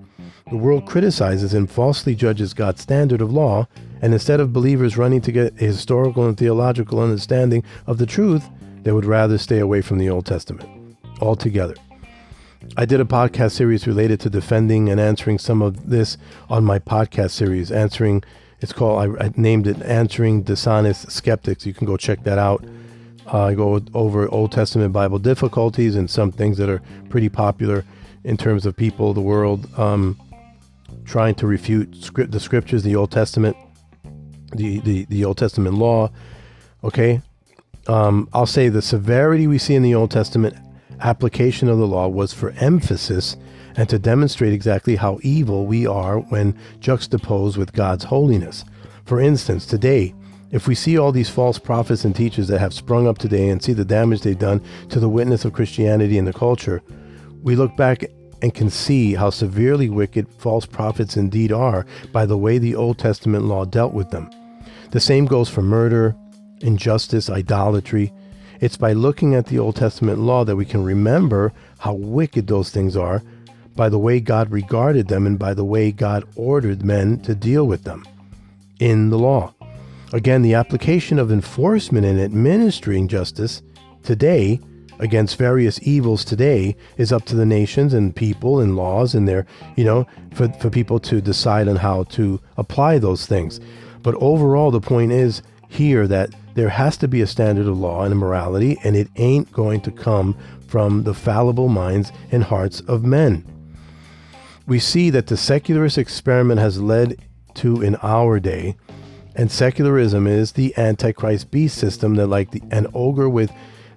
The 0.50 0.58
world 0.58 0.86
criticizes 0.86 1.54
and 1.54 1.70
falsely 1.70 2.16
judges 2.16 2.54
God's 2.54 2.82
standard 2.82 3.22
of 3.22 3.32
law, 3.32 3.68
and 4.02 4.14
instead 4.14 4.40
of 4.40 4.54
believers 4.54 4.98
running 4.98 5.22
to 5.22 5.32
get 5.32 5.62
a 5.62 5.66
historical 5.66 6.26
and 6.26 6.38
theological 6.38 7.00
understanding 7.00 7.64
of 7.86 7.98
the 7.98 8.06
truth, 8.06 8.50
they 8.84 8.92
would 8.92 9.06
rather 9.06 9.38
stay 9.38 9.60
away 9.60 9.82
from 9.82 9.98
the 9.98 10.10
Old 10.10 10.26
Testament 10.26 10.70
altogether. 11.20 11.76
I 12.76 12.86
did 12.86 13.00
a 13.00 13.06
podcast 13.06 13.54
series 13.54 13.88
related 13.88 14.20
to 14.22 14.30
defending 14.30 14.90
and 14.90 15.00
answering 15.00 15.40
some 15.40 15.62
of 15.62 15.90
this 15.90 16.18
on 16.50 16.64
my 16.64 16.80
podcast 16.80 17.32
series. 17.32 17.72
Answering, 17.72 18.24
it's 18.60 18.74
called, 18.74 19.20
I, 19.20 19.26
I 19.26 19.32
named 19.36 19.68
it 19.68 19.82
Answering 19.82 20.44
Dishonest 20.44 21.12
Skeptics. 21.12 21.66
You 21.66 21.74
can 21.74 21.88
go 21.88 21.98
check 21.98 22.24
that 22.24 22.38
out. 22.38 22.64
Uh, 23.32 23.46
I 23.46 23.54
go 23.54 23.82
over 23.94 24.28
Old 24.30 24.52
Testament 24.52 24.94
Bible 24.94 25.20
difficulties 25.20 25.96
and 25.96 26.10
some 26.10 26.32
things 26.32 26.58
that 26.58 26.70
are 26.70 26.82
pretty 27.10 27.30
popular 27.30 27.84
in 28.24 28.38
terms 28.38 28.66
of 28.66 28.76
people, 28.76 29.14
the 29.14 29.22
world, 29.22 29.68
um, 29.78 30.20
trying 31.06 31.36
to 31.36 31.48
refute 31.48 31.96
script, 31.96 32.32
the 32.32 32.40
scriptures, 32.40 32.84
the 32.84 32.96
Old 32.96 33.12
Testament, 33.12 33.56
the, 34.56 34.80
the, 34.80 35.06
the 35.06 35.26
Old 35.26 35.38
Testament 35.38 35.76
law. 35.76 36.12
Okay. 36.84 37.22
Um, 37.88 38.30
I'll 38.34 38.46
say 38.46 38.70
the 38.70 38.82
severity 38.82 39.48
we 39.48 39.58
see 39.58 39.76
in 39.76 39.84
the 39.84 39.96
Old 39.96 40.12
Testament 40.12 40.56
application 41.00 41.70
of 41.70 41.78
the 41.78 41.88
law 41.88 42.08
was 42.08 42.34
for 42.34 42.52
emphasis 42.60 43.38
and 43.76 43.88
to 43.90 44.00
demonstrate 44.00 44.54
exactly 44.54 44.96
how 44.96 45.20
evil 45.22 45.66
we 45.66 45.86
are 45.86 46.20
when 46.20 46.58
juxtaposed 46.80 47.58
with 47.58 47.74
God's 47.74 48.06
holiness. 48.06 48.66
For 49.06 49.22
instance, 49.22 49.66
today, 49.66 50.14
if 50.52 50.68
we 50.68 50.76
see 50.76 50.98
all 50.98 51.12
these 51.12 51.30
false 51.30 51.60
prophets 51.60 52.06
and 52.06 52.16
teachers 52.16 52.48
that 52.48 52.60
have 52.60 52.74
sprung 52.74 53.08
up 53.08 53.18
today 53.18 53.50
and 53.50 53.62
see 53.62 53.74
the 53.74 53.86
damage 53.86 54.22
they've 54.22 54.38
done 54.38 54.64
to 54.90 55.00
the 55.00 55.10
witness 55.10 55.46
of 55.46 55.54
Christianity 55.54 56.18
and 56.18 56.28
the 56.28 56.34
culture, 56.34 56.82
we 57.44 57.56
look 57.56 57.76
back 57.78 58.06
and 58.42 58.54
can 58.54 58.70
see 58.70 59.14
how 59.14 59.30
severely 59.30 59.90
wicked 59.90 60.28
false 60.38 60.66
prophets 60.66 61.18
indeed 61.18 61.52
are 61.52 61.86
by 62.12 62.26
the 62.26 62.38
way 62.38 62.58
the 62.58 62.76
Old 62.76 62.98
Testament 62.98 63.46
law 63.46 63.66
dealt 63.66 63.94
with 63.94 64.10
them. 64.10 64.30
The 64.92 65.00
same 65.00 65.26
goes 65.26 65.50
for 65.50 65.62
murder, 65.62 66.16
injustice, 66.62 67.30
idolatry, 67.30 68.14
it's 68.60 68.78
by 68.78 68.94
looking 68.94 69.36
at 69.36 69.46
the 69.48 69.60
Old 69.60 69.76
Testament 69.76 70.20
law 70.20 70.44
that 70.46 70.56
we 70.56 70.66
can 70.66 70.84
remember 70.84 71.54
how 71.80 71.94
wicked 71.94 72.48
those 72.48 72.70
things 72.70 72.96
are 72.96 73.22
by 73.76 73.90
the 73.90 74.00
way 74.00 74.20
God 74.20 74.52
regarded 74.52 75.08
them 75.08 75.28
and 75.28 75.38
by 75.38 75.54
the 75.54 75.64
way 75.64 75.92
God 75.92 76.28
ordered 76.36 76.84
men 76.84 77.20
to 77.22 77.36
deal 77.36 77.68
with 77.68 77.84
them 77.84 78.06
in 78.80 79.10
the 79.10 79.20
law. 79.20 79.54
Again, 80.14 80.42
the 80.42 80.56
application 80.56 81.20
of 81.20 81.32
enforcement 81.32 82.06
and 82.06 82.20
administering 82.20 83.08
justice 83.08 83.62
today 84.04 84.60
against 85.00 85.38
various 85.38 85.80
evils 85.84 86.26
today 86.26 86.76
is 86.98 87.12
up 87.12 87.24
to 87.26 87.36
the 87.36 87.46
nations 87.46 87.94
and 87.94 88.16
people 88.16 88.60
and 88.60 88.76
laws 88.76 89.14
and 89.14 89.28
their, 89.28 89.46
you 89.76 89.84
know, 89.84 90.08
for, 90.34 90.50
for 90.54 90.70
people 90.70 91.00
to 91.02 91.22
decide 91.22 91.68
on 91.68 91.76
how 91.76 92.04
to 92.04 92.40
apply 92.58 92.98
those 92.98 93.26
things. 93.26 93.60
But 94.02 94.16
overall, 94.16 94.72
the 94.72 94.82
point 94.82 95.12
is 95.12 95.42
here 95.70 96.08
that 96.08 96.34
there 96.58 96.70
has 96.70 96.98
to 96.98 97.08
be 97.08 97.22
a 97.22 97.28
standard 97.28 97.68
of 97.68 97.78
law 97.78 98.02
and 98.02 98.18
morality, 98.18 98.80
and 98.84 98.96
it 98.96 99.08
ain't 99.16 99.52
going 99.52 99.80
to 99.80 99.92
come 99.92 100.36
from 100.68 101.04
the 101.04 101.14
fallible 101.14 101.68
minds 101.68 102.12
and 102.32 102.44
hearts 102.44 102.80
of 102.82 103.06
men. 103.06 103.46
We 104.66 104.80
see 104.80 105.12
that 105.12 105.28
the 105.28 105.38
secularist 105.38 106.00
experiment 106.00 106.60
has 106.60 106.82
led 106.82 107.22
to 107.54 107.84
in 107.84 107.96
our 107.98 108.40
day, 108.40 108.76
and 109.36 109.52
secularism 109.52 110.26
is 110.26 110.54
the 110.54 110.76
antichrist 110.78 111.52
beast 111.52 111.78
system 111.78 112.16
that, 112.16 112.26
like 112.26 112.50
the, 112.50 112.64
an 112.72 112.88
ogre 112.92 113.30
with 113.30 113.52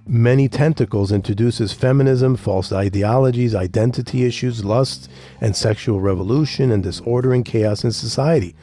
many 0.05 0.47
tentacles, 0.47 1.11
introduces 1.11 1.73
feminism, 1.73 2.35
false 2.35 2.71
ideologies, 2.71 3.55
identity 3.55 4.23
issues, 4.23 4.63
lust, 4.63 5.09
and 5.41 5.55
sexual 5.55 5.99
revolution 5.99 6.71
and 6.71 6.83
disorder 6.83 7.33
and 7.33 7.43
chaos 7.43 7.83
in 7.83 7.91
society. 7.91 8.55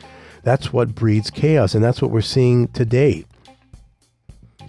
That's 0.45 0.73
what 0.73 0.95
breeds 0.95 1.33
chaos, 1.33 1.75
and 1.75 1.83
that's 1.83 2.01
what 2.01 2.13
we're 2.13 2.21
seeing 2.21 2.69
today. 2.69 3.25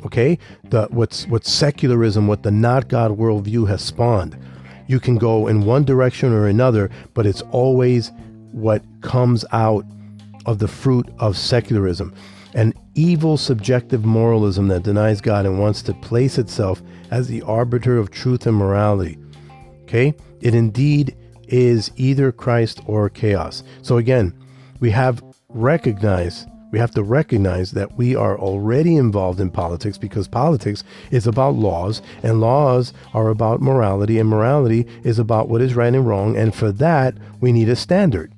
Okay, 0.05 0.39
the 0.63 0.87
what's 0.91 1.27
what 1.27 1.45
secularism, 1.45 2.27
what 2.27 2.43
the 2.43 2.51
not 2.51 2.87
God 2.87 3.17
worldview 3.17 3.67
has 3.67 3.81
spawned. 3.81 4.37
You 4.87 4.99
can 4.99 5.17
go 5.17 5.47
in 5.47 5.65
one 5.65 5.83
direction 5.83 6.33
or 6.33 6.47
another, 6.47 6.89
but 7.13 7.25
it's 7.25 7.41
always 7.51 8.11
what 8.51 8.83
comes 9.01 9.45
out 9.51 9.85
of 10.45 10.59
the 10.59 10.67
fruit 10.67 11.07
of 11.19 11.37
secularism. 11.37 12.13
An 12.55 12.73
evil 12.95 13.37
subjective 13.37 14.03
moralism 14.03 14.67
that 14.69 14.83
denies 14.83 15.21
God 15.21 15.45
and 15.45 15.59
wants 15.59 15.83
to 15.83 15.93
place 15.93 16.37
itself 16.39 16.81
as 17.11 17.27
the 17.27 17.43
arbiter 17.43 17.97
of 17.97 18.09
truth 18.09 18.47
and 18.47 18.57
morality. 18.57 19.19
Okay? 19.83 20.15
It 20.41 20.55
indeed 20.55 21.15
is 21.47 21.91
either 21.95 22.31
Christ 22.31 22.81
or 22.87 23.09
chaos. 23.09 23.63
So 23.81 23.97
again, 23.97 24.33
we 24.79 24.89
have 24.91 25.23
recognized 25.49 26.47
we 26.71 26.79
have 26.79 26.91
to 26.91 27.03
recognize 27.03 27.71
that 27.71 27.97
we 27.97 28.15
are 28.15 28.37
already 28.37 28.95
involved 28.95 29.39
in 29.39 29.49
politics 29.49 29.97
because 29.97 30.27
politics 30.27 30.83
is 31.11 31.25
about 31.25 31.55
laws, 31.55 32.01
and 32.21 32.39
laws 32.39 32.93
are 33.13 33.29
about 33.29 33.61
morality, 33.61 34.19
and 34.19 34.29
morality 34.29 34.85
is 35.03 35.17
about 35.19 35.49
what 35.49 35.61
is 35.61 35.75
right 35.75 35.93
and 35.93 36.07
wrong. 36.07 36.37
And 36.37 36.53
for 36.53 36.71
that, 36.73 37.15
we 37.41 37.51
need 37.51 37.69
a 37.69 37.75
standard. 37.75 38.31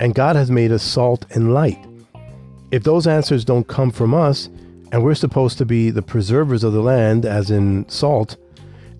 And 0.00 0.14
God 0.14 0.36
has 0.36 0.50
made 0.50 0.72
us 0.72 0.82
salt 0.82 1.26
and 1.30 1.52
light. 1.52 1.78
If 2.70 2.84
those 2.84 3.06
answers 3.06 3.44
don't 3.44 3.68
come 3.68 3.90
from 3.90 4.14
us, 4.14 4.48
and 4.92 5.04
we're 5.04 5.14
supposed 5.14 5.58
to 5.58 5.66
be 5.66 5.90
the 5.90 6.02
preservers 6.02 6.64
of 6.64 6.72
the 6.72 6.80
land, 6.80 7.26
as 7.26 7.50
in 7.50 7.88
salt, 7.88 8.36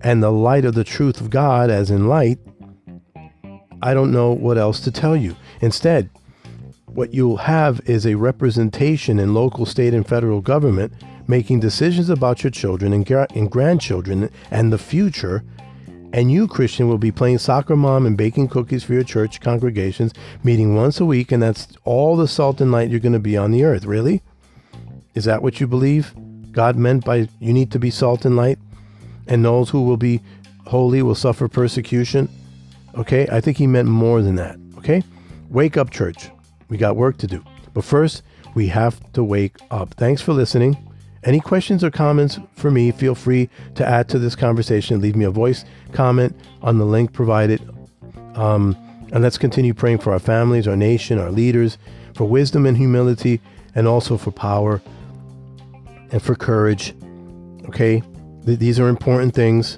and 0.01 0.21
the 0.21 0.31
light 0.31 0.65
of 0.65 0.75
the 0.75 0.83
truth 0.83 1.21
of 1.21 1.29
God, 1.29 1.69
as 1.69 1.89
in 1.89 2.07
light, 2.07 2.39
I 3.81 3.93
don't 3.93 4.11
know 4.11 4.31
what 4.31 4.57
else 4.57 4.79
to 4.81 4.91
tell 4.91 5.15
you. 5.15 5.35
Instead, 5.61 6.09
what 6.97 7.13
you'll 7.13 7.37
have 7.37 7.79
is 7.85 8.07
a 8.07 8.15
representation 8.15 9.19
in 9.19 9.31
local, 9.31 9.67
state, 9.67 9.93
and 9.93 10.07
federal 10.07 10.41
government 10.41 10.91
making 11.27 11.59
decisions 11.59 12.09
about 12.09 12.43
your 12.43 12.49
children 12.49 12.91
and, 12.91 13.05
gra- 13.05 13.27
and 13.35 13.51
grandchildren 13.51 14.31
and 14.49 14.73
the 14.73 14.79
future. 14.79 15.43
And 16.11 16.31
you, 16.31 16.47
Christian, 16.47 16.87
will 16.87 16.97
be 16.97 17.11
playing 17.11 17.37
soccer 17.37 17.75
mom 17.75 18.07
and 18.07 18.17
baking 18.17 18.47
cookies 18.47 18.83
for 18.83 18.93
your 18.93 19.03
church 19.03 19.41
congregations, 19.41 20.11
meeting 20.43 20.73
once 20.73 20.99
a 20.99 21.05
week, 21.05 21.31
and 21.31 21.43
that's 21.43 21.67
all 21.83 22.17
the 22.17 22.27
salt 22.27 22.61
and 22.61 22.71
light 22.71 22.89
you're 22.89 22.99
going 22.99 23.13
to 23.13 23.19
be 23.19 23.37
on 23.37 23.51
the 23.51 23.63
earth. 23.63 23.85
Really? 23.85 24.23
Is 25.13 25.25
that 25.25 25.43
what 25.43 25.59
you 25.59 25.67
believe? 25.67 26.15
God 26.51 26.77
meant 26.77 27.05
by 27.05 27.29
you 27.39 27.53
need 27.53 27.71
to 27.73 27.79
be 27.79 27.91
salt 27.91 28.25
and 28.25 28.35
light? 28.35 28.57
And 29.27 29.45
those 29.45 29.69
who 29.69 29.83
will 29.83 29.97
be 29.97 30.23
holy 30.65 31.03
will 31.03 31.13
suffer 31.13 31.47
persecution? 31.47 32.27
Okay? 32.95 33.27
I 33.31 33.39
think 33.39 33.57
he 33.57 33.67
meant 33.67 33.87
more 33.87 34.23
than 34.23 34.33
that. 34.37 34.57
Okay? 34.79 35.03
Wake 35.51 35.77
up, 35.77 35.91
church. 35.91 36.31
We 36.69 36.77
got 36.77 36.95
work 36.95 37.17
to 37.17 37.27
do. 37.27 37.43
But 37.73 37.83
first, 37.83 38.23
we 38.55 38.67
have 38.67 39.11
to 39.13 39.23
wake 39.23 39.57
up. 39.71 39.93
Thanks 39.93 40.21
for 40.21 40.33
listening. 40.33 40.77
Any 41.23 41.39
questions 41.39 41.83
or 41.83 41.91
comments 41.91 42.39
for 42.55 42.71
me, 42.71 42.91
feel 42.91 43.15
free 43.15 43.49
to 43.75 43.85
add 43.85 44.07
to 44.09 44.19
this 44.19 44.35
conversation. 44.35 45.01
Leave 45.01 45.15
me 45.15 45.25
a 45.25 45.31
voice 45.31 45.65
comment 45.91 46.35
on 46.61 46.77
the 46.77 46.85
link 46.85 47.13
provided. 47.13 47.61
Um, 48.35 48.75
and 49.11 49.23
let's 49.23 49.37
continue 49.37 49.73
praying 49.73 49.99
for 49.99 50.11
our 50.11 50.19
families, 50.19 50.67
our 50.67 50.75
nation, 50.75 51.19
our 51.19 51.31
leaders, 51.31 51.77
for 52.13 52.25
wisdom 52.25 52.65
and 52.65 52.77
humility, 52.77 53.41
and 53.75 53.87
also 53.87 54.17
for 54.17 54.31
power 54.31 54.81
and 56.11 56.21
for 56.21 56.35
courage. 56.35 56.93
Okay? 57.67 58.01
Th- 58.45 58.59
these 58.59 58.79
are 58.79 58.87
important 58.87 59.33
things. 59.33 59.77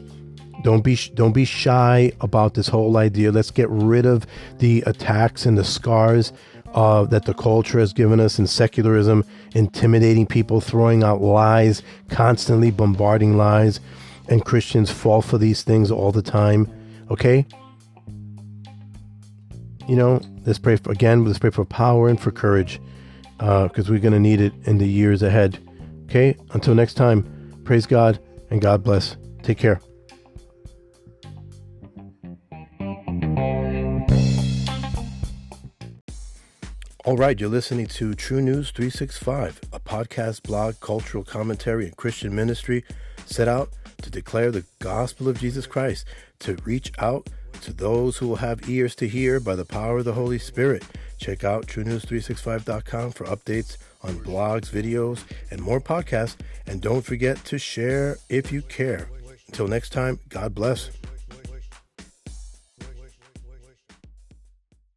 Don't 0.64 0.84
be 0.84 0.98
don't 1.14 1.32
be 1.32 1.46
shy 1.46 2.12
about 2.20 2.54
this 2.54 2.68
whole 2.68 2.98
idea. 2.98 3.32
Let's 3.32 3.52
get 3.52 3.70
rid 3.70 4.06
of 4.06 4.28
the 4.58 4.84
attacks 4.86 5.46
and 5.46 5.58
the 5.58 5.64
scars 5.64 6.34
uh, 6.74 7.06
that 7.06 7.26
the 7.26 7.34
culture 7.34 7.80
has 7.80 7.94
given 7.94 8.20
us 8.20 8.40
in 8.40 8.48
secularism, 8.48 9.24
intimidating 9.56 10.26
people, 10.26 10.62
throwing 10.62 11.04
out 11.04 11.22
lies, 11.22 11.82
constantly 12.10 12.72
bombarding 12.72 13.38
lies, 13.38 13.80
and 14.28 14.46
Christians 14.46 14.92
fall 14.92 15.22
for 15.22 15.38
these 15.38 15.64
things 15.64 15.92
all 15.92 16.12
the 16.12 16.22
time. 16.22 16.72
Okay? 17.10 17.46
You 19.88 19.96
know, 19.96 20.22
let's 20.46 20.60
pray 20.60 20.76
for, 20.76 20.92
again, 20.92 21.26
let's 21.26 21.40
pray 21.40 21.50
for 21.50 21.66
power 21.66 22.10
and 22.10 22.20
for 22.20 22.32
courage 22.32 22.80
because 23.38 23.90
uh, 23.90 23.92
we're 23.92 24.00
going 24.00 24.14
to 24.14 24.20
need 24.20 24.42
it 24.42 24.54
in 24.66 24.78
the 24.78 24.88
years 24.88 25.24
ahead. 25.24 25.58
Okay? 26.06 26.38
Until 26.52 26.76
next 26.76 26.94
time, 26.94 27.62
praise 27.64 27.86
God 27.86 28.20
and 28.52 28.62
God 28.62 28.84
bless. 28.84 29.18
Take 29.42 29.58
care. 29.58 29.82
All 37.10 37.18
right, 37.18 37.40
you're 37.40 37.50
listening 37.50 37.88
to 37.88 38.14
True 38.14 38.40
News 38.40 38.70
365, 38.70 39.62
a 39.74 39.80
podcast, 39.80 40.44
blog, 40.44 40.80
cultural 40.80 41.24
commentary, 41.24 41.86
and 41.86 41.98
Christian 41.98 42.36
ministry 42.36 42.84
set 43.26 43.48
out 43.48 43.72
to 44.04 44.12
declare 44.12 44.52
the 44.52 44.64
gospel 44.78 45.28
of 45.28 45.40
Jesus 45.40 45.66
Christ, 45.66 46.06
to 46.38 46.56
reach 46.66 46.92
out 47.00 47.28
to 47.62 47.74
those 47.74 48.18
who 48.18 48.28
will 48.28 48.36
have 48.36 48.70
ears 48.70 48.94
to 48.98 49.08
hear 49.08 49.40
by 49.40 49.56
the 49.56 49.66
power 49.66 49.98
of 49.98 50.06
the 50.06 50.14
Holy 50.14 50.38
Spirit. 50.38 50.84
Check 51.18 51.44
out 51.44 51.66
TrueNews365.com 51.66 53.14
for 53.14 53.26
updates 53.26 53.78
on 54.04 54.14
blogs, 54.20 54.70
videos, 54.70 55.24
and 55.50 55.60
more 55.60 55.82
podcasts. 55.82 56.36
And 56.68 56.80
don't 56.80 57.02
forget 57.02 57.44
to 57.46 57.58
share 57.58 58.18
if 58.30 58.52
you 58.52 58.62
care. 58.62 59.10
Until 59.48 59.68
next 59.68 59.94
time, 59.94 60.20
God 60.30 60.54
bless. 60.54 60.92